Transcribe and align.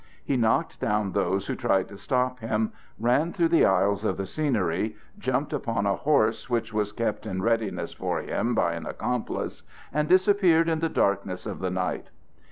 He 0.25 0.35
knocked 0.35 0.79
down 0.79 1.11
those 1.11 1.45
who 1.45 1.55
tried 1.55 1.87
to 1.89 1.97
stop 1.99 2.39
him, 2.39 2.73
ran 2.97 3.31
through 3.31 3.49
the 3.49 3.65
aisles 3.67 4.03
of 4.03 4.17
the 4.17 4.25
scenery, 4.25 4.95
jumped 5.19 5.53
upon 5.53 5.85
a 5.85 5.95
horse 5.95 6.49
which 6.49 6.73
was 6.73 6.91
kept 6.91 7.27
in 7.27 7.43
readiness 7.43 7.93
for 7.93 8.19
him 8.19 8.55
by 8.55 8.73
an 8.73 8.87
accomplice, 8.87 9.61
and 9.93 10.09
disappeared 10.09 10.67
in 10.67 10.79
the 10.79 10.89
darkness 10.89 11.45
of 11.45 11.59
the 11.59 11.69
night. 11.69 12.09